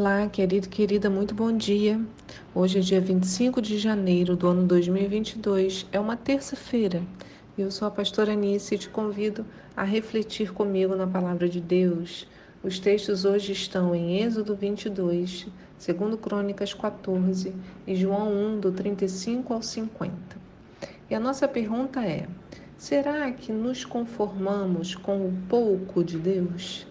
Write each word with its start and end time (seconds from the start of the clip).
Olá, 0.00 0.26
querido, 0.28 0.66
querida, 0.66 1.10
muito 1.10 1.34
bom 1.34 1.54
dia. 1.54 2.00
Hoje 2.54 2.78
é 2.78 2.80
dia 2.80 3.02
25 3.02 3.60
de 3.60 3.76
janeiro 3.76 4.34
do 4.34 4.48
ano 4.48 4.66
2022, 4.66 5.86
é 5.92 6.00
uma 6.00 6.16
terça-feira. 6.16 7.02
Eu 7.58 7.70
sou 7.70 7.86
a 7.86 7.90
pastora 7.90 8.32
Anice 8.32 8.74
e 8.74 8.78
te 8.78 8.88
convido 8.88 9.44
a 9.76 9.84
refletir 9.84 10.54
comigo 10.54 10.96
na 10.96 11.06
palavra 11.06 11.46
de 11.50 11.60
Deus. 11.60 12.26
Os 12.62 12.78
textos 12.78 13.26
hoje 13.26 13.52
estão 13.52 13.94
em 13.94 14.22
Êxodo 14.22 14.56
22, 14.56 15.48
2 15.86 16.18
Crônicas 16.18 16.72
14 16.72 17.52
e 17.86 17.94
João 17.94 18.32
1, 18.54 18.60
do 18.60 18.72
35 18.72 19.52
ao 19.52 19.62
50. 19.62 20.14
E 21.10 21.14
a 21.14 21.20
nossa 21.20 21.46
pergunta 21.46 22.02
é: 22.02 22.26
será 22.78 23.30
que 23.32 23.52
nos 23.52 23.84
conformamos 23.84 24.94
com 24.94 25.26
o 25.26 25.32
pouco 25.46 26.02
de 26.02 26.18
Deus? 26.18 26.89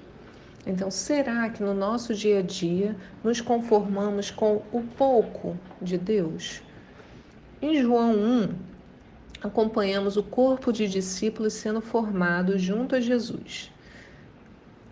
Então, 0.69 0.91
será 0.91 1.49
que 1.49 1.63
no 1.63 1.73
nosso 1.73 2.13
dia 2.13 2.39
a 2.39 2.41
dia 2.43 2.95
nos 3.23 3.41
conformamos 3.41 4.29
com 4.29 4.61
o 4.71 4.83
pouco 4.83 5.57
de 5.81 5.97
Deus? 5.97 6.61
Em 7.59 7.81
João 7.81 8.13
1, 8.13 8.49
acompanhamos 9.41 10.15
o 10.15 10.21
corpo 10.21 10.71
de 10.71 10.87
discípulos 10.87 11.53
sendo 11.53 11.81
formado 11.81 12.55
junto 12.59 12.95
a 12.95 13.01
Jesus. 13.01 13.71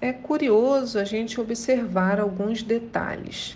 É 0.02 0.12
curioso 0.12 0.98
a 0.98 1.04
gente 1.04 1.40
observar 1.40 2.20
alguns 2.20 2.64
detalhes. 2.64 3.56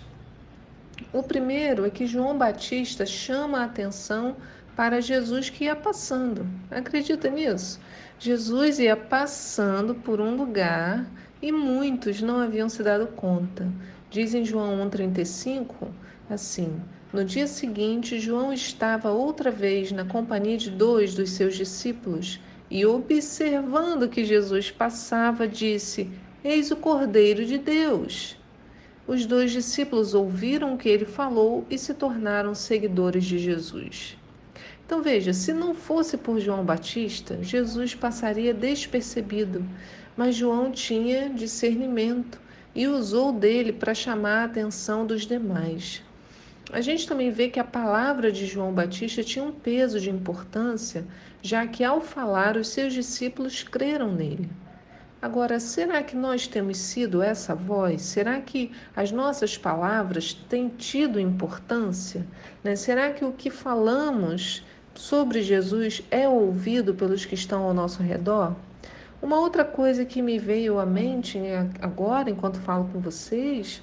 O 1.12 1.24
primeiro 1.24 1.84
é 1.84 1.90
que 1.90 2.06
João 2.06 2.38
Batista 2.38 3.04
chama 3.04 3.62
a 3.62 3.64
atenção 3.64 4.36
para 4.76 5.00
Jesus 5.00 5.50
que 5.50 5.64
ia 5.64 5.74
passando. 5.74 6.46
Acredita 6.70 7.28
nisso? 7.28 7.80
Jesus 8.16 8.78
ia 8.78 8.96
passando 8.96 9.96
por 9.96 10.20
um 10.20 10.36
lugar 10.36 11.04
e 11.42 11.50
muitos 11.50 12.22
não 12.22 12.38
haviam 12.38 12.68
se 12.68 12.82
dado 12.82 13.08
conta. 13.08 13.68
Diz 14.08 14.32
em 14.32 14.44
João 14.44 14.88
1,35 14.88 15.88
assim: 16.30 16.80
No 17.12 17.24
dia 17.24 17.48
seguinte, 17.48 18.20
João 18.20 18.52
estava 18.52 19.10
outra 19.10 19.50
vez 19.50 19.90
na 19.90 20.04
companhia 20.04 20.56
de 20.56 20.70
dois 20.70 21.14
dos 21.14 21.30
seus 21.30 21.56
discípulos 21.56 22.40
e, 22.70 22.86
observando 22.86 24.08
que 24.08 24.24
Jesus 24.24 24.70
passava, 24.70 25.48
disse: 25.48 26.08
Eis 26.44 26.70
o 26.70 26.76
Cordeiro 26.76 27.44
de 27.44 27.58
Deus. 27.58 28.36
Os 29.06 29.26
dois 29.26 29.50
discípulos 29.50 30.14
ouviram 30.14 30.74
o 30.74 30.78
que 30.78 30.88
ele 30.88 31.04
falou 31.04 31.66
e 31.68 31.76
se 31.76 31.92
tornaram 31.92 32.54
seguidores 32.54 33.24
de 33.24 33.36
Jesus. 33.36 34.16
Então 34.86 35.02
veja, 35.02 35.32
se 35.32 35.52
não 35.52 35.74
fosse 35.74 36.16
por 36.16 36.38
João 36.38 36.64
Batista, 36.64 37.38
Jesus 37.42 37.94
passaria 37.94 38.52
despercebido, 38.52 39.64
mas 40.16 40.34
João 40.34 40.70
tinha 40.70 41.30
discernimento 41.30 42.40
e 42.74 42.86
usou 42.86 43.32
dele 43.32 43.72
para 43.72 43.94
chamar 43.94 44.42
a 44.42 44.44
atenção 44.44 45.06
dos 45.06 45.26
demais. 45.26 46.02
A 46.72 46.80
gente 46.80 47.06
também 47.06 47.30
vê 47.30 47.48
que 47.48 47.60
a 47.60 47.64
palavra 47.64 48.32
de 48.32 48.46
João 48.46 48.72
Batista 48.72 49.22
tinha 49.22 49.44
um 49.44 49.52
peso 49.52 50.00
de 50.00 50.08
importância, 50.08 51.04
já 51.42 51.66
que 51.66 51.84
ao 51.84 52.00
falar 52.00 52.56
os 52.56 52.68
seus 52.68 52.94
discípulos 52.94 53.62
creram 53.62 54.12
nele. 54.12 54.48
Agora, 55.20 55.60
será 55.60 56.02
que 56.02 56.16
nós 56.16 56.48
temos 56.48 56.78
sido 56.78 57.22
essa 57.22 57.54
voz? 57.54 58.02
Será 58.02 58.40
que 58.40 58.72
as 58.96 59.12
nossas 59.12 59.56
palavras 59.56 60.34
têm 60.34 60.68
tido 60.68 61.20
importância? 61.20 62.26
Né? 62.64 62.74
Será 62.74 63.12
que 63.12 63.24
o 63.24 63.32
que 63.32 63.50
falamos 63.50 64.64
sobre 64.94 65.42
Jesus 65.42 66.02
é 66.10 66.28
ouvido 66.28 66.94
pelos 66.94 67.24
que 67.24 67.34
estão 67.34 67.62
ao 67.62 67.74
nosso 67.74 68.02
redor? 68.02 68.56
Uma 69.22 69.38
outra 69.38 69.64
coisa 69.64 70.04
que 70.04 70.20
me 70.20 70.36
veio 70.36 70.80
à 70.80 70.84
mente 70.84 71.38
né, 71.38 71.70
agora, 71.80 72.28
enquanto 72.28 72.58
falo 72.58 72.90
com 72.92 72.98
vocês, 72.98 73.80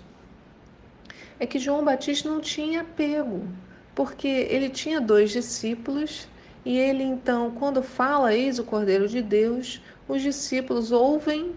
é 1.39 1.47
que 1.47 1.57
João 1.57 1.85
Batista 1.85 2.29
não 2.29 2.41
tinha 2.41 2.81
apego, 2.81 3.47
porque 3.95 4.27
ele 4.27 4.67
tinha 4.67 4.99
dois 4.99 5.31
discípulos 5.31 6.27
e 6.65 6.77
ele 6.77 7.03
então, 7.03 7.51
quando 7.51 7.81
fala, 7.81 8.35
eis 8.35 8.59
o 8.59 8.65
Cordeiro 8.65 9.07
de 9.07 9.21
Deus, 9.21 9.81
os 10.09 10.21
discípulos 10.21 10.91
ouvem, 10.91 11.53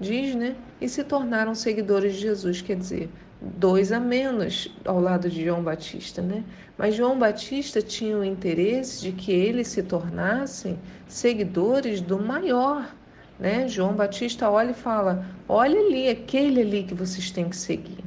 diz, 0.00 0.34
né, 0.34 0.56
e 0.80 0.88
se 0.88 1.04
tornaram 1.04 1.54
seguidores 1.54 2.14
de 2.14 2.20
Jesus, 2.20 2.62
quer 2.62 2.76
dizer, 2.76 3.10
dois 3.42 3.92
a 3.92 4.00
menos 4.00 4.74
ao 4.86 4.98
lado 4.98 5.28
de 5.28 5.44
João 5.44 5.62
Batista, 5.62 6.22
né? 6.22 6.42
Mas 6.78 6.94
João 6.94 7.18
Batista 7.18 7.82
tinha 7.82 8.16
o 8.16 8.24
interesse 8.24 9.02
de 9.02 9.12
que 9.12 9.32
eles 9.32 9.68
se 9.68 9.82
tornassem 9.82 10.78
seguidores 11.06 12.00
do 12.00 12.18
maior, 12.18 12.94
né? 13.38 13.68
João 13.68 13.94
Batista 13.94 14.50
olha 14.50 14.70
e 14.72 14.74
fala: 14.74 15.26
olha 15.48 15.78
ali, 15.78 16.08
aquele 16.08 16.60
ali 16.60 16.82
que 16.84 16.94
vocês 16.94 17.30
têm 17.30 17.48
que 17.48 17.56
seguir. 17.56 18.04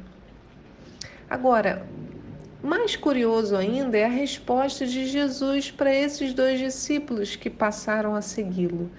Agora, 1.28 1.86
mais 2.62 2.94
curioso 2.94 3.56
ainda 3.56 3.96
é 3.96 4.04
a 4.04 4.08
resposta 4.08 4.86
de 4.86 5.06
Jesus 5.06 5.70
para 5.70 5.94
esses 5.94 6.34
dois 6.34 6.60
discípulos 6.60 7.34
que 7.34 7.50
passaram 7.50 8.14
a 8.14 8.20
segui-lo. 8.20 8.90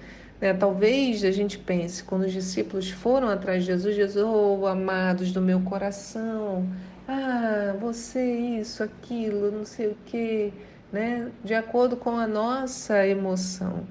Né? 0.41 0.53
Talvez 0.53 1.23
a 1.23 1.31
gente 1.31 1.57
pense, 1.57 2.03
quando 2.03 2.23
os 2.23 2.33
discípulos 2.33 2.89
foram 2.89 3.29
atrás 3.29 3.63
de 3.63 3.67
Jesus, 3.67 3.95
Jesus, 3.95 4.25
oh, 4.25 4.65
amados 4.67 5.31
do 5.31 5.41
meu 5.41 5.61
coração, 5.61 6.67
ah, 7.07 7.75
você 7.79 8.21
isso, 8.59 8.83
aquilo, 8.83 9.51
não 9.51 9.63
sei 9.63 9.87
o 9.87 9.97
quê, 10.05 10.51
né? 10.91 11.31
de 11.43 11.53
acordo 11.53 11.95
com 11.95 12.17
a 12.17 12.27
nossa 12.27 13.07
emoção. 13.07 13.85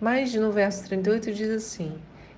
Mas 0.00 0.34
no 0.34 0.52
verso 0.52 0.84
38 0.86 1.32
diz 1.32 1.50
assim: 1.50 1.92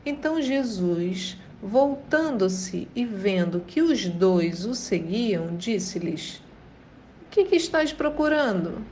Então 0.04 0.40
Jesus, 0.40 1.36
voltando-se 1.62 2.88
e 2.94 3.04
vendo 3.04 3.60
que 3.60 3.82
os 3.82 4.06
dois 4.06 4.64
o 4.64 4.74
seguiam, 4.74 5.56
disse-lhes: 5.56 6.36
O 7.26 7.30
que, 7.30 7.44
que 7.44 7.56
estás 7.56 7.92
procurando? 7.92 8.84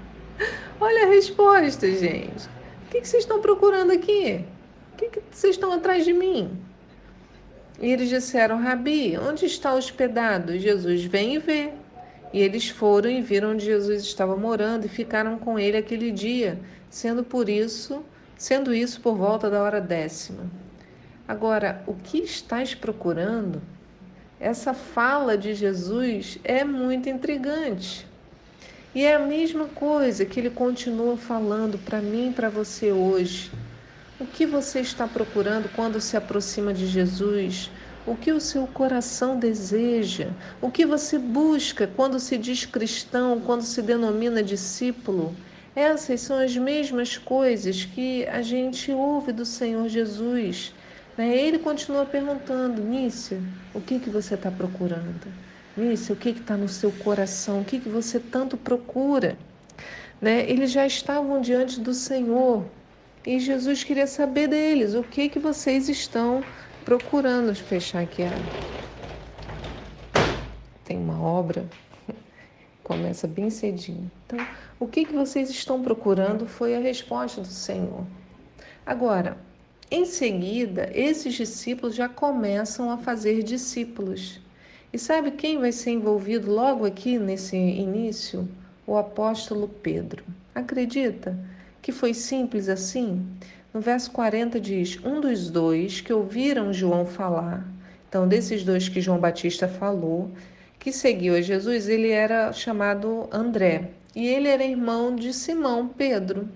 Olha 0.78 1.04
a 1.04 1.08
resposta, 1.08 1.90
gente. 1.90 2.46
O 2.86 2.90
que, 2.90 3.00
que 3.00 3.08
vocês 3.08 3.22
estão 3.22 3.40
procurando 3.40 3.92
aqui? 3.92 4.44
O 4.92 4.96
que, 4.96 5.08
que 5.08 5.22
vocês 5.30 5.54
estão 5.54 5.72
atrás 5.72 6.04
de 6.04 6.12
mim? 6.12 6.50
E 7.80 7.90
eles 7.90 8.08
disseram: 8.08 8.58
Rabi, 8.58 9.16
onde 9.18 9.46
está 9.46 9.74
hospedado? 9.74 10.58
Jesus, 10.58 11.04
vem 11.04 11.34
e 11.34 11.38
vê. 11.38 11.72
E 12.32 12.40
eles 12.40 12.68
foram 12.68 13.10
e 13.10 13.22
viram 13.22 13.52
onde 13.52 13.64
Jesus 13.64 14.02
estava 14.02 14.36
morando 14.36 14.86
e 14.86 14.88
ficaram 14.88 15.38
com 15.38 15.58
ele 15.58 15.76
aquele 15.76 16.10
dia, 16.10 16.58
sendo 16.90 17.22
por 17.22 17.48
isso, 17.48 18.04
sendo 18.36 18.74
isso 18.74 19.00
por 19.00 19.16
volta 19.16 19.48
da 19.48 19.62
hora 19.62 19.80
décima. 19.80 20.50
Agora, 21.26 21.82
o 21.86 21.94
que 21.94 22.18
estás 22.18 22.74
procurando? 22.74 23.60
Essa 24.38 24.74
fala 24.74 25.36
de 25.36 25.54
Jesus 25.54 26.38
é 26.44 26.62
muito 26.62 27.08
intrigante. 27.08 28.06
E 28.94 29.02
é 29.04 29.14
a 29.14 29.18
mesma 29.18 29.66
coisa 29.66 30.24
que 30.24 30.40
ele 30.40 30.50
continua 30.50 31.16
falando 31.16 31.78
para 31.78 32.00
mim 32.00 32.30
e 32.30 32.32
para 32.32 32.48
você 32.48 32.92
hoje. 32.92 33.50
O 34.18 34.26
que 34.26 34.46
você 34.46 34.80
está 34.80 35.06
procurando 35.06 35.68
quando 35.74 36.00
se 36.00 36.16
aproxima 36.16 36.72
de 36.72 36.86
Jesus? 36.86 37.70
O 38.06 38.14
que 38.14 38.30
o 38.30 38.40
seu 38.40 38.66
coração 38.68 39.38
deseja, 39.38 40.28
o 40.60 40.70
que 40.70 40.86
você 40.86 41.18
busca 41.18 41.90
quando 41.96 42.20
se 42.20 42.38
diz 42.38 42.64
cristão, 42.64 43.40
quando 43.40 43.62
se 43.62 43.82
denomina 43.82 44.42
discípulo. 44.42 45.34
Essas 45.74 46.20
são 46.20 46.38
as 46.38 46.56
mesmas 46.56 47.18
coisas 47.18 47.84
que 47.84 48.24
a 48.26 48.40
gente 48.40 48.92
ouve 48.92 49.32
do 49.32 49.44
Senhor 49.44 49.88
Jesus. 49.88 50.72
Né? 51.18 51.36
Ele 51.36 51.58
continua 51.58 52.06
perguntando, 52.06 52.80
Nícia, 52.80 53.40
o 53.74 53.80
que, 53.80 53.98
que 53.98 54.08
você 54.08 54.34
está 54.34 54.50
procurando? 54.50 55.26
Nícia, 55.76 56.14
o 56.14 56.16
que 56.16 56.30
está 56.30 56.56
no 56.56 56.68
seu 56.68 56.92
coração? 56.92 57.60
O 57.60 57.64
que, 57.64 57.80
que 57.80 57.88
você 57.88 58.20
tanto 58.20 58.56
procura? 58.56 59.36
Né? 60.20 60.48
Eles 60.48 60.70
já 60.70 60.86
estavam 60.86 61.40
diante 61.40 61.80
do 61.80 61.92
Senhor 61.92 62.64
e 63.26 63.40
Jesus 63.40 63.82
queria 63.82 64.06
saber 64.06 64.46
deles, 64.46 64.94
o 64.94 65.02
que, 65.02 65.28
que 65.28 65.40
vocês 65.40 65.88
estão 65.88 66.44
procurando 66.44 66.65
fechar 67.64 68.02
aqui 68.02 68.22
a... 68.22 68.30
Tem 70.84 70.96
uma 70.96 71.20
obra, 71.20 71.68
começa 72.84 73.26
bem 73.26 73.50
cedinho. 73.50 74.10
Então, 74.24 74.46
o 74.78 74.86
que, 74.86 75.04
que 75.04 75.12
vocês 75.12 75.50
estão 75.50 75.82
procurando 75.82 76.46
foi 76.46 76.76
a 76.76 76.78
resposta 76.78 77.40
do 77.40 77.48
Senhor. 77.48 78.06
Agora, 78.84 79.36
em 79.90 80.04
seguida, 80.04 80.90
esses 80.94 81.34
discípulos 81.34 81.94
já 81.94 82.08
começam 82.08 82.88
a 82.90 82.98
fazer 82.98 83.42
discípulos. 83.42 84.40
E 84.92 84.98
sabe 84.98 85.32
quem 85.32 85.58
vai 85.58 85.72
ser 85.72 85.90
envolvido 85.90 86.50
logo 86.52 86.84
aqui 86.86 87.18
nesse 87.18 87.56
início? 87.56 88.48
O 88.86 88.96
apóstolo 88.96 89.68
Pedro. 89.68 90.24
Acredita 90.54 91.36
que 91.82 91.90
foi 91.90 92.14
simples 92.14 92.68
assim? 92.68 93.26
No 93.76 93.82
verso 93.82 94.10
40 94.10 94.58
diz: 94.58 94.98
Um 95.04 95.20
dos 95.20 95.50
dois 95.50 96.00
que 96.00 96.10
ouviram 96.10 96.72
João 96.72 97.04
falar, 97.04 97.62
então 98.08 98.26
desses 98.26 98.64
dois 98.64 98.88
que 98.88 99.02
João 99.02 99.18
Batista 99.18 99.68
falou, 99.68 100.30
que 100.78 100.90
seguiu 100.90 101.34
a 101.34 101.42
Jesus, 101.42 101.86
ele 101.86 102.08
era 102.08 102.54
chamado 102.54 103.28
André, 103.30 103.90
e 104.14 104.26
ele 104.26 104.48
era 104.48 104.64
irmão 104.64 105.14
de 105.14 105.30
Simão 105.30 105.88
Pedro. 105.88 106.48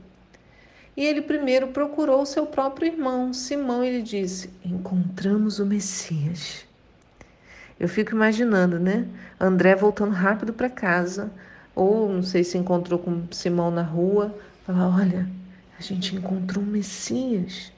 E 0.97 1.05
ele 1.05 1.21
primeiro 1.21 1.67
procurou 1.67 2.25
seu 2.25 2.47
próprio 2.47 2.91
irmão, 2.91 3.35
Simão, 3.35 3.85
e 3.85 3.89
ele 3.89 4.03
disse: 4.03 4.49
Encontramos 4.65 5.59
o 5.59 5.67
Messias. 5.67 6.65
Eu 7.79 7.87
fico 7.87 8.13
imaginando, 8.13 8.81
né? 8.81 9.07
André 9.39 9.77
voltando 9.77 10.13
rápido 10.13 10.55
para 10.55 10.71
casa, 10.71 11.31
ou 11.75 12.09
não 12.09 12.23
sei 12.23 12.43
se 12.43 12.57
encontrou 12.57 12.99
com 12.99 13.25
Simão 13.31 13.71
na 13.71 13.83
rua, 13.83 14.35
falar: 14.65 14.89
olha, 14.89 15.40
a 15.81 15.83
gente 15.83 16.15
encontrou 16.15 16.63
o 16.63 16.67
Messias. 16.67 17.73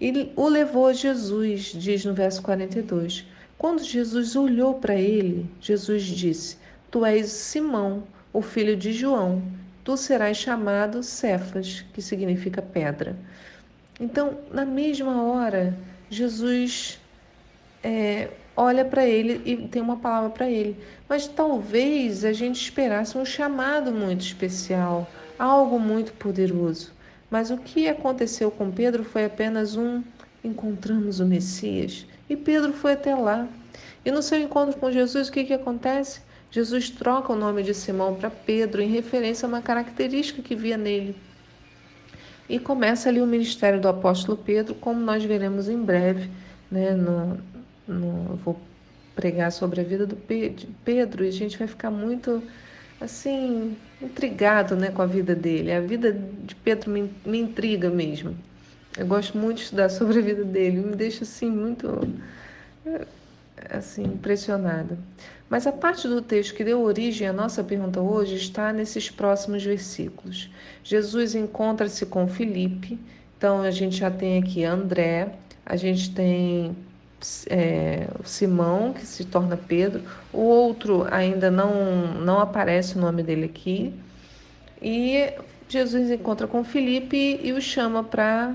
E 0.00 0.32
o 0.36 0.46
levou 0.48 0.86
a 0.86 0.92
Jesus, 0.92 1.72
diz 1.74 2.04
no 2.04 2.14
verso 2.14 2.40
42. 2.42 3.26
Quando 3.58 3.82
Jesus 3.82 4.36
olhou 4.36 4.74
para 4.74 4.94
ele, 4.94 5.50
Jesus 5.60 6.04
disse: 6.04 6.58
Tu 6.90 7.04
és 7.04 7.28
Simão, 7.28 8.04
o 8.32 8.40
filho 8.40 8.76
de 8.76 8.92
João. 8.92 9.42
Tu 9.82 9.96
serás 9.96 10.36
chamado 10.36 11.02
Cefas, 11.02 11.84
que 11.92 12.02
significa 12.02 12.60
pedra. 12.60 13.16
Então, 13.98 14.38
na 14.52 14.64
mesma 14.64 15.22
hora, 15.22 15.76
Jesus 16.10 17.00
é, 17.82 18.28
olha 18.56 18.84
para 18.84 19.06
ele 19.06 19.40
e 19.44 19.68
tem 19.68 19.80
uma 19.80 19.96
palavra 19.96 20.30
para 20.30 20.50
ele. 20.50 20.76
Mas 21.08 21.26
talvez 21.26 22.24
a 22.24 22.32
gente 22.32 22.60
esperasse 22.60 23.16
um 23.16 23.24
chamado 23.24 23.92
muito 23.92 24.22
especial, 24.22 25.08
algo 25.38 25.78
muito 25.78 26.12
poderoso. 26.12 26.92
Mas 27.30 27.50
o 27.50 27.56
que 27.58 27.88
aconteceu 27.88 28.50
com 28.50 28.70
Pedro 28.70 29.04
foi 29.04 29.24
apenas 29.24 29.76
um 29.76 30.02
encontramos 30.44 31.20
o 31.20 31.26
Messias. 31.26 32.06
E 32.28 32.36
Pedro 32.36 32.72
foi 32.72 32.92
até 32.92 33.14
lá. 33.14 33.48
E 34.04 34.10
no 34.10 34.22
seu 34.22 34.40
encontro 34.40 34.78
com 34.78 34.90
Jesus, 34.90 35.28
o 35.28 35.32
que, 35.32 35.44
que 35.44 35.52
acontece? 35.52 36.20
Jesus 36.50 36.88
troca 36.88 37.32
o 37.32 37.36
nome 37.36 37.62
de 37.62 37.74
Simão 37.74 38.14
para 38.14 38.30
Pedro 38.30 38.80
em 38.80 38.88
referência 38.88 39.46
a 39.46 39.48
uma 39.48 39.60
característica 39.60 40.40
que 40.40 40.54
via 40.54 40.76
nele. 40.76 41.16
E 42.48 42.58
começa 42.58 43.08
ali 43.08 43.20
o 43.20 43.26
ministério 43.26 43.80
do 43.80 43.88
apóstolo 43.88 44.38
Pedro, 44.38 44.74
como 44.76 45.00
nós 45.00 45.24
veremos 45.24 45.68
em 45.68 45.82
breve. 45.82 46.30
Né? 46.70 46.92
No, 46.92 47.38
no, 47.86 48.30
eu 48.30 48.36
vou 48.36 48.60
pregar 49.16 49.50
sobre 49.50 49.80
a 49.80 49.84
vida 49.84 50.06
do 50.06 50.16
Pedro 50.84 51.24
e 51.24 51.28
a 51.28 51.32
gente 51.32 51.58
vai 51.58 51.66
ficar 51.66 51.90
muito 51.90 52.42
assim 53.00 53.76
intrigado 54.00 54.76
né, 54.76 54.90
com 54.90 55.02
a 55.02 55.06
vida 55.06 55.34
dele. 55.34 55.72
A 55.72 55.80
vida 55.80 56.12
de 56.12 56.54
Pedro 56.56 56.90
me, 56.90 57.10
me 57.24 57.38
intriga 57.38 57.90
mesmo. 57.90 58.36
Eu 58.96 59.06
gosto 59.06 59.36
muito 59.36 59.58
de 59.58 59.64
estudar 59.64 59.88
sobre 59.90 60.18
a 60.18 60.22
vida 60.22 60.44
dele, 60.44 60.78
me 60.78 60.96
deixa 60.96 61.24
assim 61.24 61.50
muito 61.50 62.08
assim 63.70 64.04
impressionada. 64.04 64.98
Mas 65.48 65.66
a 65.66 65.72
parte 65.72 66.08
do 66.08 66.20
texto 66.20 66.54
que 66.54 66.64
deu 66.64 66.82
origem 66.82 67.26
à 67.26 67.32
nossa 67.32 67.62
pergunta 67.62 68.00
hoje 68.00 68.34
está 68.34 68.72
nesses 68.72 69.10
próximos 69.10 69.64
versículos. 69.64 70.50
Jesus 70.82 71.34
encontra-se 71.34 72.04
com 72.06 72.26
Filipe, 72.26 72.98
então 73.36 73.62
a 73.62 73.70
gente 73.70 73.96
já 73.96 74.10
tem 74.10 74.38
aqui 74.38 74.64
André, 74.64 75.32
a 75.64 75.76
gente 75.76 76.12
tem 76.12 76.76
é, 77.48 78.08
Simão, 78.24 78.92
que 78.92 79.04
se 79.06 79.24
torna 79.24 79.56
Pedro, 79.56 80.02
o 80.32 80.40
outro 80.40 81.06
ainda 81.10 81.50
não, 81.50 82.14
não 82.14 82.38
aparece 82.38 82.96
o 82.96 83.00
nome 83.00 83.22
dele 83.22 83.46
aqui, 83.46 83.94
e 84.80 85.32
Jesus 85.68 86.10
encontra 86.10 86.46
com 86.46 86.62
Filipe 86.64 87.40
e 87.42 87.52
o 87.52 87.60
chama 87.60 88.04
para 88.04 88.54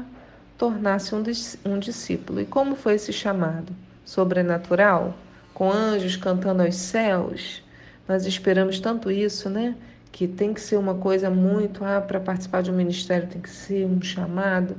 tornar-se 0.58 1.14
um, 1.16 1.24
um 1.66 1.80
discípulo. 1.80 2.42
E 2.42 2.46
como 2.46 2.76
foi 2.76 2.96
esse 2.96 3.12
chamado? 3.12 3.74
Sobrenatural? 4.06 5.16
com 5.62 5.72
anjos 5.72 6.16
cantando 6.16 6.64
aos 6.64 6.76
céus. 6.76 7.64
Nós 8.08 8.26
esperamos 8.26 8.80
tanto 8.80 9.12
isso, 9.12 9.48
né? 9.48 9.76
Que 10.12 10.28
tem 10.28 10.54
que 10.54 10.62
ser 10.62 10.78
uma 10.78 10.96
coisa 10.96 11.30
muito, 11.30 11.86
ah, 11.86 12.02
para 12.02 12.20
participar 12.20 12.62
de 12.64 12.72
um 12.72 12.74
ministério 12.74 13.28
tem 13.28 13.40
que 13.42 13.50
ser 13.50 13.86
um 13.86 14.02
chamado. 14.02 14.76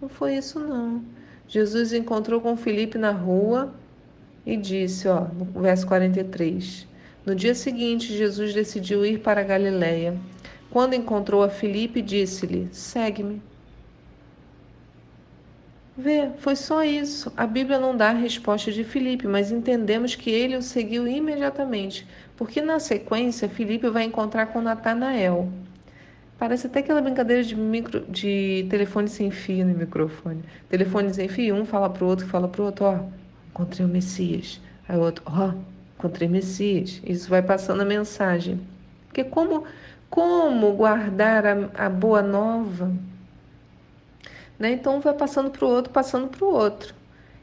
Não 0.00 0.08
foi 0.08 0.36
isso, 0.36 0.58
não. 0.58 1.02
Jesus 1.48 1.92
encontrou 1.92 2.40
com 2.40 2.56
Felipe 2.56 2.98
na 2.98 3.12
rua 3.12 3.72
e 4.44 4.56
disse, 4.56 5.08
ó, 5.08 5.22
no 5.22 5.60
verso 5.60 5.86
43. 5.86 6.86
No 7.24 7.34
dia 7.34 7.54
seguinte, 7.54 8.16
Jesus 8.16 8.54
decidiu 8.54 9.04
ir 9.04 9.18
para 9.18 9.42
Galiléia. 9.42 10.16
Quando 10.70 10.94
encontrou 10.94 11.42
a 11.42 11.48
Felipe, 11.48 12.02
disse-lhe: 12.02 12.68
Segue-me. 12.72 13.42
Vê, 15.96 16.30
foi 16.38 16.54
só 16.54 16.84
isso. 16.84 17.32
A 17.36 17.46
Bíblia 17.46 17.78
não 17.78 17.96
dá 17.96 18.10
a 18.10 18.12
resposta 18.12 18.70
de 18.70 18.84
Filipe, 18.84 19.26
mas 19.26 19.50
entendemos 19.50 20.14
que 20.14 20.30
ele 20.30 20.56
o 20.56 20.62
seguiu 20.62 21.08
imediatamente, 21.08 22.06
porque 22.36 22.60
na 22.60 22.78
sequência 22.78 23.48
Filipe 23.48 23.88
vai 23.88 24.04
encontrar 24.04 24.46
com 24.46 24.60
Natanael. 24.60 25.50
Parece 26.38 26.66
até 26.66 26.80
aquela 26.80 27.00
brincadeira 27.00 27.42
de, 27.42 27.56
micro, 27.56 28.00
de 28.08 28.66
telefone 28.68 29.08
sem 29.08 29.30
fio 29.30 29.64
no 29.64 29.74
microfone. 29.74 30.42
Telefone 30.68 31.12
sem 31.14 31.28
fio, 31.28 31.54
um 31.54 31.64
fala 31.64 31.88
para 31.88 32.04
o 32.04 32.08
outro, 32.08 32.26
fala 32.26 32.46
para 32.46 32.60
o 32.60 32.66
outro, 32.66 32.84
ó, 32.84 32.98
encontrei 33.50 33.86
o 33.86 33.88
Messias. 33.88 34.60
Aí 34.86 34.96
o 34.96 35.00
outro, 35.00 35.24
ó, 35.26 35.52
encontrei 35.98 36.28
o 36.28 36.30
Messias. 36.30 37.00
Isso 37.04 37.30
vai 37.30 37.40
passando 37.42 37.80
a 37.80 37.86
mensagem. 37.86 38.60
Porque 39.06 39.24
como, 39.24 39.64
como 40.10 40.72
guardar 40.74 41.46
a, 41.46 41.86
a 41.86 41.88
boa 41.88 42.20
nova? 42.20 42.92
Né? 44.58 44.72
Então, 44.72 44.96
um 44.96 45.00
vai 45.00 45.14
passando 45.14 45.50
para 45.50 45.64
o 45.64 45.70
outro, 45.70 45.92
passando 45.92 46.28
para 46.28 46.44
o 46.44 46.52
outro. 46.52 46.94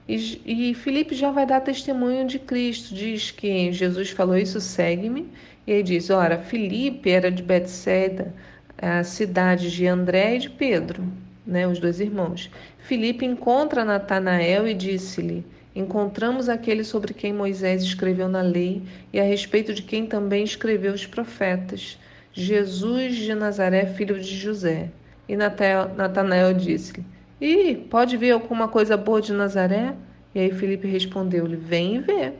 E, 0.07 0.69
e 0.69 0.73
Filipe 0.75 1.15
já 1.15 1.31
vai 1.31 1.45
dar 1.45 1.61
testemunho 1.61 2.27
de 2.27 2.37
Cristo, 2.37 2.93
diz 2.93 3.31
que 3.31 3.71
Jesus 3.71 4.09
falou 4.09 4.37
isso, 4.37 4.59
segue-me. 4.59 5.31
E 5.65 5.71
aí 5.71 5.83
diz, 5.83 6.09
ora, 6.09 6.37
Filipe 6.39 7.09
era 7.09 7.31
de 7.31 7.41
Betsaida, 7.41 8.33
a 8.77 9.03
cidade 9.03 9.71
de 9.71 9.87
André 9.87 10.35
e 10.35 10.39
de 10.39 10.49
Pedro, 10.49 11.03
né, 11.45 11.67
os 11.67 11.79
dois 11.79 11.99
irmãos. 11.99 12.49
Filipe 12.79 13.25
encontra 13.25 13.85
Natanael 13.85 14.67
e 14.67 14.73
disse-lhe, 14.73 15.45
encontramos 15.75 16.49
aquele 16.49 16.83
sobre 16.83 17.13
quem 17.13 17.33
Moisés 17.33 17.81
escreveu 17.81 18.27
na 18.27 18.41
lei 18.41 18.83
e 19.11 19.19
a 19.19 19.23
respeito 19.23 19.73
de 19.73 19.81
quem 19.81 20.05
também 20.05 20.43
escreveu 20.43 20.93
os 20.93 21.05
profetas, 21.05 21.97
Jesus 22.33 23.15
de 23.15 23.33
Nazaré, 23.33 23.85
filho 23.85 24.19
de 24.19 24.35
José. 24.35 24.89
E 25.27 25.35
Natanael 25.35 26.53
disse-lhe: 26.53 27.05
E 27.39 27.75
pode 27.75 28.17
ver 28.17 28.31
alguma 28.31 28.67
coisa 28.67 28.97
boa 28.97 29.21
de 29.21 29.31
Nazaré? 29.31 29.93
E 30.33 30.39
aí 30.39 30.51
Felipe 30.51 30.87
respondeu-lhe: 30.87 31.55
Vem 31.55 31.95
e 31.95 31.99
vê. 31.99 32.33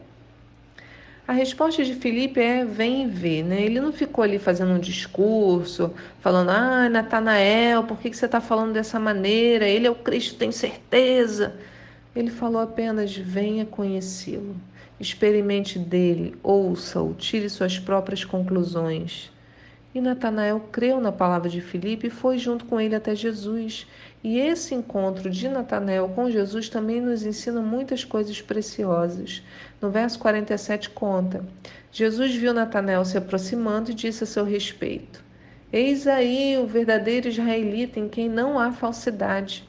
A 1.26 1.32
resposta 1.32 1.86
de 1.86 1.96
Felipe 1.96 2.40
é 2.42 2.66
vem 2.66 3.04
e 3.04 3.08
vê, 3.08 3.42
né? 3.44 3.62
Ele 3.62 3.80
não 3.80 3.94
ficou 3.94 4.24
ali 4.24 4.38
fazendo 4.38 4.74
um 4.74 4.80
discurso, 4.80 5.94
falando, 6.20 6.50
ah, 6.50 6.90
Natanael, 6.90 7.84
por 7.86 7.98
que 7.98 8.14
você 8.14 8.26
está 8.26 8.42
falando 8.42 8.74
dessa 8.74 9.00
maneira? 9.00 9.66
Ele 9.66 9.88
é 9.88 9.92
o 9.92 9.96
Cristo, 9.96 10.38
tem 10.38 10.52
certeza. 10.52 11.56
Ele 12.14 12.30
falou 12.30 12.62
apenas, 12.62 13.16
venha 13.16 13.66
conhecê-lo, 13.66 14.56
experimente 15.00 15.80
dele, 15.80 16.36
ouça-o, 16.44 17.14
tire 17.14 17.50
suas 17.50 17.80
próprias 17.80 18.26
conclusões. 18.26 19.33
E 19.94 20.02
Natanael 20.02 20.60
creu 20.72 21.00
na 21.00 21.12
palavra 21.12 21.48
de 21.48 21.62
Filipe 21.62 22.08
e 22.08 22.10
foi 22.10 22.40
junto 22.40 22.66
com 22.66 22.82
ele 22.82 22.96
até 22.96 23.14
Jesus. 23.14 23.86
E 24.24 24.40
esse 24.40 24.74
encontro 24.74 25.30
de 25.30 25.48
Natanael 25.48 26.10
com 26.16 26.32
Jesus 26.32 26.68
também 26.68 27.00
nos 27.00 27.24
ensina 27.24 27.62
muitas 27.62 28.04
coisas 28.04 28.42
preciosas. 28.42 29.44
No 29.80 29.92
verso 29.92 30.18
47 30.18 30.90
conta: 30.90 31.46
Jesus 31.92 32.34
viu 32.34 32.54
Natanael 32.54 33.06
se 33.06 33.18
aproximando 33.18 33.92
e 33.92 33.94
disse 33.94 34.24
a 34.24 34.28
seu 34.28 34.44
respeito: 34.44 35.24
Eis 35.72 36.08
aí 36.08 36.58
o 36.58 36.66
verdadeiro 36.66 37.28
israelita 37.28 38.00
em 38.00 38.10
quem 38.10 38.28
não 38.28 38.58
há 38.58 38.72
falsidade. 38.72 39.64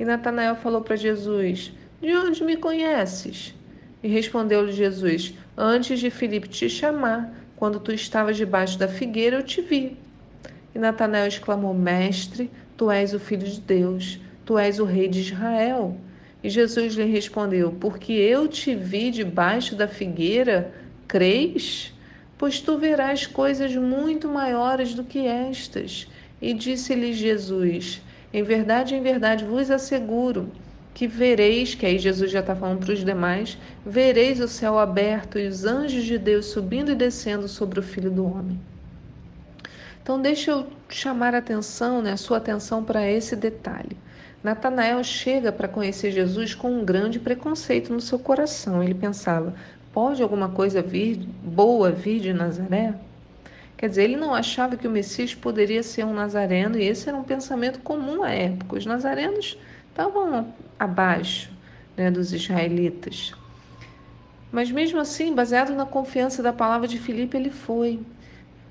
E 0.00 0.04
Natanael 0.04 0.56
falou 0.56 0.80
para 0.80 0.96
Jesus: 0.96 1.72
De 2.00 2.12
onde 2.16 2.42
me 2.42 2.56
conheces? 2.56 3.54
E 4.02 4.08
respondeu-lhe 4.08 4.72
Jesus: 4.72 5.34
Antes 5.56 6.00
de 6.00 6.10
Filipe 6.10 6.48
te 6.48 6.68
chamar, 6.68 7.32
quando 7.56 7.80
tu 7.80 7.92
estavas 7.92 8.36
debaixo 8.36 8.78
da 8.78 8.88
figueira, 8.88 9.36
eu 9.36 9.42
te 9.42 9.60
vi. 9.60 9.96
E 10.74 10.78
Natanael 10.78 11.26
exclamou: 11.26 11.72
Mestre, 11.72 12.50
tu 12.76 12.90
és 12.90 13.14
o 13.14 13.20
filho 13.20 13.46
de 13.46 13.60
Deus, 13.60 14.20
tu 14.44 14.58
és 14.58 14.78
o 14.78 14.84
rei 14.84 15.08
de 15.08 15.20
Israel. 15.20 15.96
E 16.42 16.50
Jesus 16.50 16.94
lhe 16.94 17.04
respondeu: 17.04 17.72
Porque 17.72 18.12
eu 18.12 18.48
te 18.48 18.74
vi 18.74 19.10
debaixo 19.10 19.76
da 19.76 19.88
figueira, 19.88 20.72
creis? 21.06 21.92
Pois 22.36 22.60
tu 22.60 22.76
verás 22.76 23.26
coisas 23.26 23.74
muito 23.76 24.28
maiores 24.28 24.94
do 24.94 25.04
que 25.04 25.26
estas. 25.26 26.08
E 26.42 26.52
disse-lhe 26.52 27.12
Jesus: 27.12 28.02
Em 28.32 28.42
verdade, 28.42 28.94
em 28.94 29.02
verdade 29.02 29.44
vos 29.44 29.70
asseguro 29.70 30.50
que 30.94 31.08
vereis, 31.08 31.74
que 31.74 31.84
aí 31.84 31.98
Jesus 31.98 32.30
já 32.30 32.38
está 32.38 32.54
falando 32.54 32.84
para 32.84 32.94
os 32.94 33.04
demais, 33.04 33.58
vereis 33.84 34.38
o 34.38 34.46
céu 34.46 34.78
aberto 34.78 35.38
e 35.38 35.48
os 35.48 35.64
anjos 35.64 36.04
de 36.04 36.16
Deus 36.16 36.46
subindo 36.46 36.92
e 36.92 36.94
descendo 36.94 37.48
sobre 37.48 37.80
o 37.80 37.82
Filho 37.82 38.10
do 38.10 38.24
Homem. 38.24 38.58
Então 40.00 40.22
deixa 40.22 40.52
eu 40.52 40.66
chamar 40.88 41.34
a 41.34 41.38
atenção, 41.38 42.00
né, 42.00 42.12
a 42.12 42.16
sua 42.16 42.36
atenção 42.36 42.84
para 42.84 43.10
esse 43.10 43.34
detalhe. 43.34 43.96
Natanael 44.42 45.02
chega 45.02 45.50
para 45.50 45.66
conhecer 45.66 46.12
Jesus 46.12 46.54
com 46.54 46.70
um 46.70 46.84
grande 46.84 47.18
preconceito 47.18 47.92
no 47.92 48.00
seu 48.00 48.18
coração. 48.18 48.82
Ele 48.82 48.94
pensava: 48.94 49.54
pode 49.92 50.22
alguma 50.22 50.50
coisa 50.50 50.82
vir 50.82 51.16
boa 51.42 51.90
vir 51.90 52.20
de 52.20 52.32
Nazaré? 52.32 52.94
Quer 53.76 53.88
dizer, 53.88 54.04
ele 54.04 54.16
não 54.16 54.34
achava 54.34 54.76
que 54.76 54.86
o 54.86 54.90
Messias 54.90 55.34
poderia 55.34 55.82
ser 55.82 56.04
um 56.04 56.14
nazareno, 56.14 56.78
e 56.78 56.84
esse 56.84 57.08
era 57.08 57.18
um 57.18 57.24
pensamento 57.24 57.80
comum 57.80 58.22
à 58.22 58.30
época. 58.30 58.76
Os 58.76 58.86
nazarenos 58.86 59.58
estavam 59.90 60.54
abaixo 60.78 61.50
né, 61.96 62.10
dos 62.10 62.32
israelitas. 62.32 63.32
Mas 64.50 64.70
mesmo 64.70 65.00
assim, 65.00 65.34
baseado 65.34 65.74
na 65.74 65.84
confiança 65.84 66.42
da 66.42 66.52
palavra 66.52 66.86
de 66.86 66.98
Filipe, 66.98 67.36
ele 67.36 67.50
foi. 67.50 68.00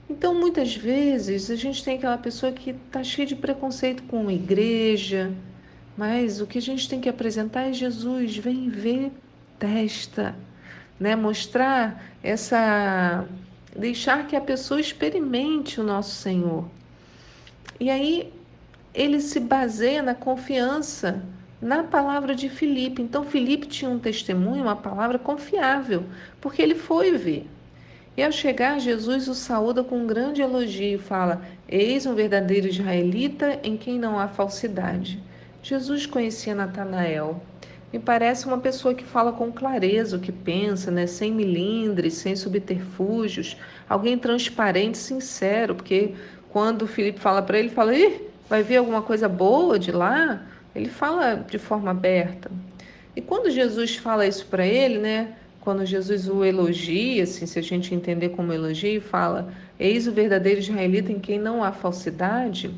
Então, 0.10 0.34
muitas 0.34 0.76
vezes, 0.76 1.50
a 1.50 1.56
gente 1.56 1.84
tem 1.84 1.98
aquela 1.98 2.18
pessoa 2.18 2.52
que 2.52 2.72
está 2.72 3.04
cheia 3.04 3.28
de 3.28 3.36
preconceito 3.36 4.04
com 4.04 4.28
a 4.28 4.34
igreja, 4.34 5.34
mas 5.98 6.40
o 6.40 6.48
que 6.48 6.58
a 6.58 6.62
gente 6.62 6.88
tem 6.88 7.00
que 7.00 7.10
apresentar 7.10 7.64
é 7.70 7.74
Jesus, 7.74 8.38
vem 8.38 8.70
ver, 8.70 9.12
testa, 9.60 10.36
né? 11.00 11.16
Mostrar 11.16 12.04
essa 12.22 13.28
deixar 13.76 14.28
que 14.28 14.36
a 14.36 14.42
pessoa 14.42 14.80
experimente 14.80 15.82
o 15.82 15.84
nosso 15.84 16.16
Senhor. 16.16 16.66
E 17.80 17.90
aí 17.90 18.32
ele 18.94 19.20
se 19.20 19.40
baseia 19.40 20.02
na 20.02 20.14
confiança 20.14 21.24
na 21.64 21.84
palavra 21.84 22.36
de 22.36 22.50
Filipe. 22.50 23.02
Então 23.02 23.24
Filipe 23.24 23.66
tinha 23.68 23.90
um 23.90 23.98
testemunho, 23.98 24.64
uma 24.64 24.76
palavra 24.76 25.18
confiável, 25.18 26.04
porque 26.42 26.62
ele 26.62 26.76
foi 26.76 27.18
ver. 27.18 27.48
E 28.16 28.22
ao 28.22 28.32
chegar, 28.32 28.80
Jesus 28.80 29.28
o 29.28 29.34
saúda 29.34 29.84
com 29.84 29.98
um 29.98 30.06
grande 30.06 30.42
elogio 30.42 30.96
e 30.96 31.02
fala: 31.02 31.42
Eis 31.68 32.06
um 32.06 32.14
verdadeiro 32.14 32.68
israelita 32.68 33.60
em 33.64 33.76
quem 33.76 33.98
não 33.98 34.20
há 34.20 34.28
falsidade. 34.28 35.20
Jesus 35.64 36.06
conhecia 36.06 36.54
Natanael. 36.54 37.42
Me 37.92 38.00
parece 38.00 38.46
uma 38.46 38.58
pessoa 38.58 38.94
que 38.94 39.04
fala 39.04 39.32
com 39.32 39.52
clareza 39.52 40.18
o 40.18 40.20
que 40.20 40.32
pensa, 40.32 40.92
né? 40.92 41.08
sem 41.08 41.32
milindres, 41.32 42.16
sem 42.16 42.36
subterfúgios, 42.36 43.56
alguém 43.88 44.18
transparente, 44.18 44.98
sincero, 44.98 45.76
porque 45.76 46.14
quando 46.50 46.84
o 46.84 46.88
Filipe 46.88 47.20
fala 47.20 47.42
para 47.42 47.58
ele, 47.58 47.70
fala: 47.70 47.96
Ih, 47.96 48.30
vai 48.50 48.62
ver 48.62 48.78
alguma 48.78 49.02
coisa 49.02 49.30
boa 49.30 49.80
de 49.80 49.92
lá? 49.92 50.44
Ele 50.76 50.90
fala 50.90 51.36
de 51.36 51.58
forma 51.58 51.92
aberta. 51.92 52.52
E 53.16 53.22
quando 53.22 53.50
Jesus 53.50 53.96
fala 53.96 54.26
isso 54.26 54.46
para 54.48 54.66
ele, 54.66 54.98
né? 54.98 55.36
quando 55.64 55.86
Jesus 55.86 56.28
o 56.28 56.44
elogia, 56.44 57.24
assim, 57.24 57.46
se 57.46 57.58
a 57.58 57.62
gente 57.62 57.96
entender 57.96 58.30
como 58.30 58.52
elogio, 58.52 59.00
fala: 59.00 59.54
Eis 59.80 60.08
o 60.08 60.12
verdadeiro 60.12 60.60
israelita 60.60 61.10
em 61.10 61.20
quem 61.20 61.40
não 61.40 61.64
há 61.64 61.72
falsidade. 61.72 62.70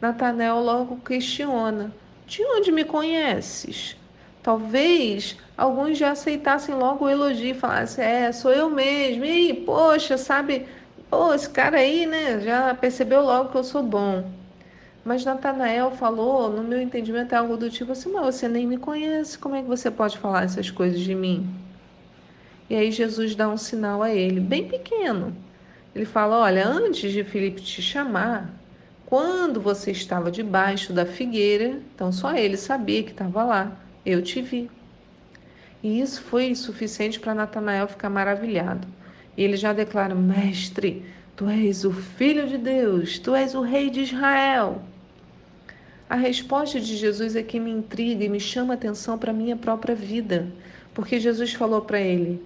Natanael 0.00 0.58
logo 0.60 0.96
questiona: 1.04 1.94
De 2.26 2.42
onde 2.42 2.72
me 2.72 2.82
conheces? 2.82 3.94
Talvez 4.42 5.36
alguns 5.54 5.98
já 5.98 6.12
aceitassem 6.12 6.74
logo 6.74 7.04
o 7.04 7.10
elogio 7.10 7.50
e 7.50 7.54
falassem: 7.54 8.02
É, 8.02 8.32
sou 8.32 8.50
eu 8.50 8.70
mesmo. 8.70 9.26
E, 9.26 9.52
poxa, 9.52 10.16
sabe, 10.16 10.66
pô, 11.10 11.34
esse 11.34 11.50
cara 11.50 11.76
aí, 11.76 12.06
né, 12.06 12.40
já 12.40 12.74
percebeu 12.74 13.22
logo 13.22 13.50
que 13.50 13.58
eu 13.58 13.64
sou 13.64 13.82
bom. 13.82 14.24
Mas 15.04 15.22
Natanael 15.22 15.90
falou, 15.90 16.50
no 16.50 16.64
meu 16.64 16.80
entendimento, 16.80 17.34
é 17.34 17.38
algo 17.38 17.58
do 17.58 17.68
tipo 17.68 17.92
assim: 17.92 18.10
Mas 18.10 18.36
você 18.36 18.48
nem 18.48 18.66
me 18.66 18.78
conhece, 18.78 19.38
como 19.38 19.54
é 19.54 19.60
que 19.60 19.68
você 19.68 19.90
pode 19.90 20.16
falar 20.16 20.44
essas 20.44 20.70
coisas 20.70 20.98
de 20.98 21.14
mim? 21.14 21.46
E 22.70 22.74
aí 22.74 22.90
Jesus 22.90 23.34
dá 23.34 23.46
um 23.46 23.58
sinal 23.58 24.02
a 24.02 24.10
ele, 24.10 24.40
bem 24.40 24.66
pequeno. 24.66 25.36
Ele 25.94 26.06
fala: 26.06 26.38
Olha, 26.38 26.66
antes 26.66 27.12
de 27.12 27.22
Filipe 27.22 27.60
te 27.60 27.82
chamar, 27.82 28.50
quando 29.04 29.60
você 29.60 29.90
estava 29.90 30.30
debaixo 30.30 30.90
da 30.90 31.04
figueira, 31.04 31.78
então 31.94 32.10
só 32.10 32.34
ele 32.34 32.56
sabia 32.56 33.02
que 33.02 33.10
estava 33.10 33.44
lá, 33.44 33.72
eu 34.06 34.22
te 34.22 34.40
vi. 34.40 34.70
E 35.82 36.00
isso 36.00 36.22
foi 36.22 36.54
suficiente 36.54 37.20
para 37.20 37.34
Natanael 37.34 37.86
ficar 37.86 38.08
maravilhado. 38.08 38.88
E 39.36 39.44
ele 39.44 39.58
já 39.58 39.74
declara: 39.74 40.14
Mestre, 40.14 41.04
tu 41.36 41.46
és 41.46 41.84
o 41.84 41.92
filho 41.92 42.48
de 42.48 42.56
Deus, 42.56 43.18
tu 43.18 43.34
és 43.34 43.54
o 43.54 43.60
rei 43.60 43.90
de 43.90 44.00
Israel. 44.00 44.82
A 46.08 46.16
resposta 46.16 46.80
de 46.80 46.96
Jesus 46.96 47.34
é 47.34 47.42
que 47.42 47.58
me 47.58 47.70
intriga 47.70 48.24
e 48.24 48.28
me 48.28 48.38
chama 48.38 48.74
a 48.74 48.76
atenção 48.76 49.18
para 49.18 49.30
a 49.30 49.34
minha 49.34 49.56
própria 49.56 49.94
vida, 49.94 50.46
porque 50.92 51.18
Jesus 51.18 51.54
falou 51.54 51.80
para 51.80 52.00
ele: 52.00 52.42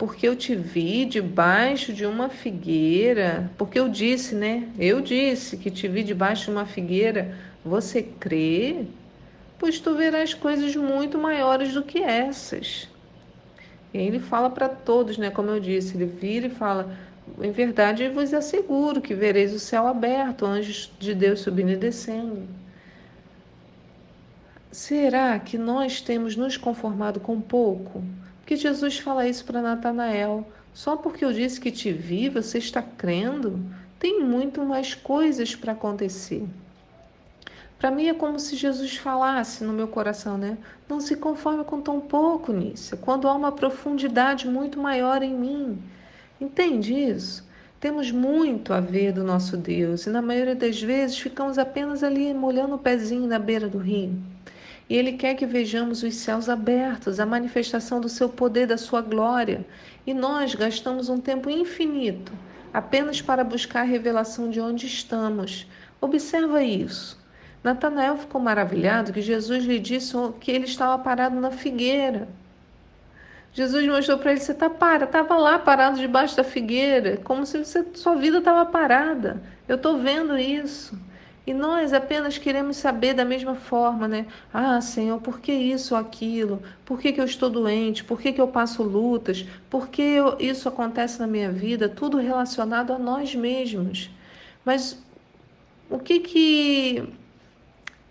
porque 0.00 0.26
eu 0.26 0.34
te 0.34 0.54
vi 0.54 1.04
debaixo 1.04 1.92
de 1.92 2.06
uma 2.06 2.30
figueira, 2.30 3.50
porque 3.58 3.78
eu 3.78 3.86
disse, 3.86 4.34
né? 4.34 4.66
Eu 4.78 5.02
disse 5.02 5.58
que 5.58 5.70
te 5.70 5.86
vi 5.86 6.02
debaixo 6.02 6.46
de 6.46 6.52
uma 6.52 6.64
figueira. 6.64 7.36
Você 7.62 8.02
crê? 8.02 8.86
Pois 9.58 9.78
tu 9.78 9.94
verás 9.94 10.32
coisas 10.32 10.74
muito 10.74 11.18
maiores 11.18 11.74
do 11.74 11.82
que 11.82 11.98
essas. 11.98 12.88
E 13.92 13.98
aí 13.98 14.06
ele 14.06 14.20
fala 14.20 14.48
para 14.48 14.70
todos, 14.70 15.18
né? 15.18 15.28
Como 15.28 15.50
eu 15.50 15.60
disse, 15.60 15.96
ele 15.98 16.06
vira 16.06 16.46
e 16.46 16.50
fala: 16.50 16.96
Em 17.42 17.50
verdade, 17.50 18.04
eu 18.04 18.14
vos 18.14 18.32
asseguro 18.32 19.02
que 19.02 19.14
vereis 19.14 19.52
o 19.52 19.58
céu 19.58 19.86
aberto, 19.86 20.46
anjos 20.46 20.90
de 20.98 21.14
Deus 21.14 21.40
subindo 21.40 21.72
e 21.72 21.76
descendo. 21.76 22.48
Será 24.70 25.38
que 25.38 25.58
nós 25.58 26.00
temos 26.00 26.36
nos 26.36 26.56
conformado 26.56 27.20
com 27.20 27.40
pouco? 27.40 28.02
que 28.50 28.56
Jesus 28.56 28.98
fala 28.98 29.28
isso 29.28 29.44
para 29.44 29.62
Natanael. 29.62 30.44
Só 30.74 30.96
porque 30.96 31.24
eu 31.24 31.32
disse 31.32 31.60
que 31.60 31.70
te 31.70 31.92
vi, 31.92 32.28
você 32.28 32.58
está 32.58 32.82
crendo? 32.82 33.64
Tem 33.96 34.24
muito 34.24 34.64
mais 34.64 34.92
coisas 34.92 35.54
para 35.54 35.70
acontecer. 35.70 36.44
Para 37.78 37.92
mim 37.92 38.08
é 38.08 38.12
como 38.12 38.40
se 38.40 38.56
Jesus 38.56 38.96
falasse 38.96 39.62
no 39.62 39.72
meu 39.72 39.86
coração, 39.86 40.36
né? 40.36 40.58
Não 40.88 40.98
se 40.98 41.14
conforme 41.14 41.62
com 41.62 41.80
tão 41.80 42.00
pouco 42.00 42.52
nisso, 42.52 42.96
quando 42.96 43.28
há 43.28 43.34
uma 43.34 43.52
profundidade 43.52 44.48
muito 44.48 44.80
maior 44.80 45.22
em 45.22 45.32
mim. 45.32 45.78
Entende 46.40 46.92
isso? 46.92 47.48
Temos 47.78 48.10
muito 48.10 48.72
a 48.72 48.80
ver 48.80 49.12
do 49.12 49.22
nosso 49.22 49.56
Deus 49.56 50.06
e 50.06 50.10
na 50.10 50.20
maioria 50.20 50.56
das 50.56 50.82
vezes 50.82 51.16
ficamos 51.16 51.56
apenas 51.56 52.02
ali 52.02 52.34
molhando 52.34 52.74
o 52.74 52.78
pezinho 52.78 53.28
na 53.28 53.38
beira 53.38 53.68
do 53.68 53.78
rio. 53.78 54.20
E 54.90 54.96
Ele 54.96 55.12
quer 55.12 55.36
que 55.36 55.46
vejamos 55.46 56.02
os 56.02 56.16
céus 56.16 56.48
abertos, 56.48 57.20
a 57.20 57.24
manifestação 57.24 58.00
do 58.00 58.08
seu 58.08 58.28
poder, 58.28 58.66
da 58.66 58.76
sua 58.76 59.00
glória. 59.00 59.64
E 60.04 60.12
nós 60.12 60.52
gastamos 60.56 61.08
um 61.08 61.20
tempo 61.20 61.48
infinito 61.48 62.32
apenas 62.74 63.22
para 63.22 63.44
buscar 63.44 63.82
a 63.82 63.84
revelação 63.84 64.50
de 64.50 64.60
onde 64.60 64.86
estamos. 64.86 65.64
Observa 66.00 66.64
isso. 66.64 67.16
Natanael 67.62 68.16
ficou 68.16 68.40
maravilhado 68.40 69.12
que 69.12 69.22
Jesus 69.22 69.64
lhe 69.64 69.78
disse 69.78 70.12
que 70.40 70.50
ele 70.50 70.64
estava 70.64 71.00
parado 71.00 71.36
na 71.38 71.52
figueira. 71.52 72.26
Jesus 73.52 73.86
mostrou 73.86 74.18
para 74.18 74.32
ele: 74.32 74.40
você 74.40 74.50
está 74.50 74.68
parado, 74.68 75.04
estava 75.04 75.36
lá 75.36 75.58
parado 75.58 75.98
debaixo 75.98 76.36
da 76.36 76.42
figueira, 76.42 77.16
como 77.18 77.46
se 77.46 77.58
você, 77.58 77.86
sua 77.94 78.16
vida 78.16 78.38
estava 78.38 78.66
parada. 78.66 79.40
Eu 79.68 79.76
estou 79.76 79.98
vendo 79.98 80.36
isso. 80.36 80.98
E 81.50 81.52
nós 81.52 81.92
apenas 81.92 82.38
queremos 82.38 82.76
saber 82.76 83.12
da 83.12 83.24
mesma 83.24 83.56
forma, 83.56 84.06
né? 84.06 84.26
Ah, 84.54 84.80
Senhor, 84.80 85.20
por 85.20 85.40
que 85.40 85.52
isso 85.52 85.94
ou 85.96 86.00
aquilo? 86.00 86.62
Por 86.84 87.00
que, 87.00 87.12
que 87.12 87.20
eu 87.20 87.24
estou 87.24 87.50
doente? 87.50 88.04
Por 88.04 88.20
que, 88.20 88.32
que 88.32 88.40
eu 88.40 88.46
passo 88.46 88.84
lutas? 88.84 89.44
Por 89.68 89.88
que 89.88 90.00
eu, 90.00 90.36
isso 90.38 90.68
acontece 90.68 91.18
na 91.18 91.26
minha 91.26 91.50
vida? 91.50 91.88
Tudo 91.88 92.18
relacionado 92.18 92.92
a 92.92 92.98
nós 93.00 93.34
mesmos. 93.34 94.10
Mas 94.64 95.02
o 95.90 95.98
que 95.98 96.20
que 96.20 97.08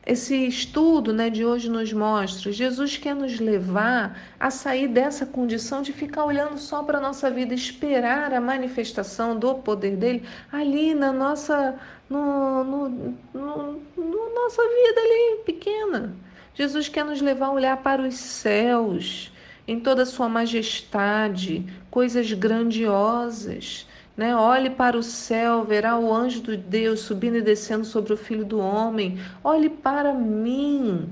esse 0.05 0.35
estudo 0.47 1.13
né, 1.13 1.29
de 1.29 1.45
hoje 1.45 1.69
nos 1.69 1.93
mostra, 1.93 2.51
Jesus 2.51 2.97
quer 2.97 3.15
nos 3.15 3.39
levar 3.39 4.19
a 4.39 4.49
sair 4.49 4.87
dessa 4.87 5.25
condição 5.25 5.81
de 5.81 5.93
ficar 5.93 6.25
olhando 6.25 6.57
só 6.57 6.81
para 6.83 6.97
a 6.97 7.01
nossa 7.01 7.29
vida, 7.29 7.53
esperar 7.53 8.33
a 8.33 8.41
manifestação 8.41 9.37
do 9.37 9.55
poder 9.55 9.95
dele 9.95 10.25
ali 10.51 10.95
na 10.95 11.13
nossa, 11.13 11.75
no, 12.09 12.63
no, 12.63 12.89
no, 13.33 13.81
no 13.97 14.33
nossa 14.35 14.61
vida 14.63 15.01
ali 15.01 15.43
pequena. 15.45 16.15
Jesus 16.53 16.89
quer 16.89 17.05
nos 17.05 17.21
levar 17.21 17.47
a 17.47 17.51
olhar 17.51 17.77
para 17.77 18.01
os 18.01 18.15
céus 18.15 19.31
em 19.67 19.79
toda 19.79 20.03
a 20.03 20.05
sua 20.05 20.27
majestade, 20.27 21.65
coisas 21.91 22.31
grandiosas 22.33 23.87
né? 24.19 24.35
Olhe 24.35 24.69
para 24.69 24.97
o 24.97 25.01
céu, 25.01 25.63
verá 25.63 25.97
o 25.97 26.13
anjo 26.13 26.41
de 26.41 26.57
Deus 26.57 26.99
subindo 26.99 27.37
e 27.37 27.41
descendo 27.41 27.85
sobre 27.85 28.11
o 28.11 28.17
filho 28.17 28.43
do 28.43 28.59
homem. 28.59 29.17
Olhe 29.41 29.69
para 29.69 30.13
mim, 30.13 31.09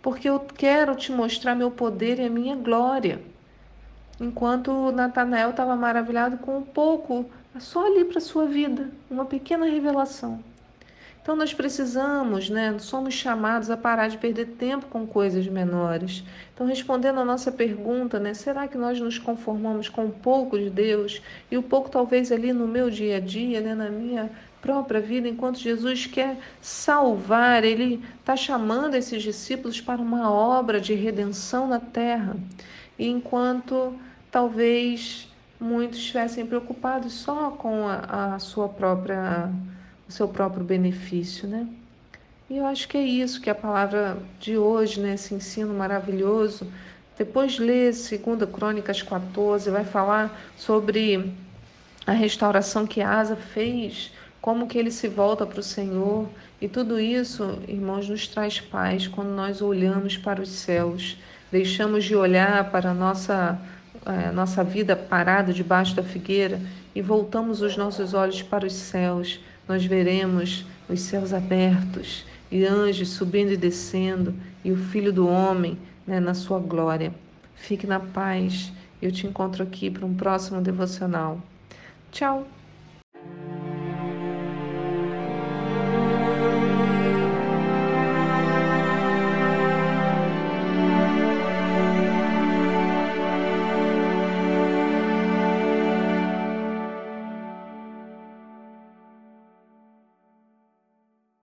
porque 0.00 0.28
eu 0.28 0.38
quero 0.38 0.94
te 0.94 1.10
mostrar 1.10 1.56
meu 1.56 1.68
poder 1.68 2.20
e 2.20 2.26
a 2.26 2.30
minha 2.30 2.54
glória. 2.54 3.20
Enquanto 4.20 4.92
Natanael 4.92 5.50
estava 5.50 5.74
maravilhado 5.74 6.38
com 6.38 6.58
um 6.58 6.62
pouco, 6.62 7.28
só 7.60 7.86
ali 7.86 8.04
para 8.04 8.18
a 8.18 8.20
sua 8.20 8.46
vida, 8.46 8.90
uma 9.10 9.24
pequena 9.24 9.66
revelação. 9.66 10.42
Então 11.28 11.36
nós 11.36 11.52
precisamos, 11.52 12.48
né, 12.48 12.74
somos 12.78 13.12
chamados 13.12 13.68
a 13.70 13.76
parar 13.76 14.08
de 14.08 14.16
perder 14.16 14.46
tempo 14.56 14.86
com 14.86 15.06
coisas 15.06 15.46
menores. 15.46 16.24
Então 16.54 16.66
respondendo 16.66 17.20
a 17.20 17.24
nossa 17.24 17.52
pergunta, 17.52 18.18
né, 18.18 18.32
será 18.32 18.66
que 18.66 18.78
nós 18.78 18.98
nos 18.98 19.18
conformamos 19.18 19.90
com 19.90 20.06
um 20.06 20.10
pouco 20.10 20.58
de 20.58 20.70
Deus 20.70 21.20
e 21.50 21.58
o 21.58 21.62
pouco 21.62 21.90
talvez 21.90 22.32
ali 22.32 22.50
no 22.50 22.66
meu 22.66 22.88
dia 22.88 23.18
a 23.18 23.20
dia, 23.20 23.60
né, 23.60 23.74
na 23.74 23.90
minha 23.90 24.30
própria 24.62 25.00
vida, 25.00 25.28
enquanto 25.28 25.58
Jesus 25.58 26.06
quer 26.06 26.38
salvar, 26.62 27.62
ele 27.62 28.02
está 28.20 28.34
chamando 28.34 28.94
esses 28.94 29.22
discípulos 29.22 29.82
para 29.82 30.00
uma 30.00 30.30
obra 30.30 30.80
de 30.80 30.94
redenção 30.94 31.68
na 31.68 31.78
terra. 31.78 32.36
E 32.98 33.06
enquanto 33.06 33.94
talvez 34.30 35.28
muitos 35.60 35.98
estivessem 35.98 36.46
preocupados 36.46 37.12
só 37.12 37.50
com 37.50 37.86
a, 37.88 38.34
a 38.34 38.38
sua 38.38 38.68
própria 38.68 39.50
o 40.08 40.12
seu 40.12 40.26
próprio 40.26 40.64
benefício, 40.64 41.46
né? 41.46 41.66
E 42.48 42.56
eu 42.56 42.64
acho 42.64 42.88
que 42.88 42.96
é 42.96 43.04
isso 43.04 43.42
que 43.42 43.50
a 43.50 43.54
palavra 43.54 44.16
de 44.40 44.56
hoje, 44.56 44.98
né, 45.00 45.14
esse 45.14 45.34
ensino 45.34 45.74
maravilhoso, 45.74 46.66
Depois 47.18 47.58
lê 47.58 47.90
2 47.90 48.18
Crônicas 48.50 49.02
14, 49.02 49.70
vai 49.70 49.84
falar 49.84 50.40
sobre 50.56 51.34
a 52.06 52.12
restauração 52.12 52.86
que 52.86 53.02
Asa 53.02 53.34
fez, 53.36 54.12
como 54.40 54.68
que 54.68 54.78
ele 54.78 54.90
se 54.90 55.08
volta 55.08 55.44
para 55.44 55.58
o 55.58 55.62
Senhor. 55.62 56.28
E 56.60 56.68
tudo 56.68 56.98
isso, 56.98 57.58
irmãos, 57.66 58.08
nos 58.08 58.28
traz 58.28 58.60
paz 58.60 59.08
quando 59.08 59.30
nós 59.30 59.60
olhamos 59.60 60.16
para 60.16 60.40
os 60.40 60.48
céus. 60.48 61.18
Deixamos 61.50 62.04
de 62.04 62.14
olhar 62.14 62.70
para 62.70 62.90
a 62.92 62.94
nossa, 62.94 63.60
a 64.04 64.32
nossa 64.32 64.64
vida 64.64 64.96
parada 64.96 65.52
debaixo 65.52 65.94
da 65.94 66.02
figueira 66.02 66.60
e 66.94 67.02
voltamos 67.02 67.62
os 67.62 67.76
nossos 67.76 68.14
olhos 68.14 68.42
para 68.42 68.66
os 68.66 68.72
céus. 68.72 69.40
Nós 69.66 69.84
veremos 69.84 70.64
os 70.88 71.00
céus 71.00 71.32
abertos 71.32 72.24
e 72.50 72.64
anjos 72.64 73.10
subindo 73.10 73.52
e 73.52 73.56
descendo 73.56 74.34
e 74.64 74.72
o 74.72 74.76
Filho 74.76 75.12
do 75.12 75.28
Homem 75.28 75.78
né, 76.06 76.18
na 76.18 76.34
sua 76.34 76.58
glória. 76.58 77.14
Fique 77.54 77.86
na 77.86 78.00
paz. 78.00 78.72
Eu 79.00 79.12
te 79.12 79.26
encontro 79.26 79.62
aqui 79.62 79.90
para 79.90 80.06
um 80.06 80.14
próximo 80.14 80.60
devocional. 80.60 81.40
Tchau! 82.10 82.57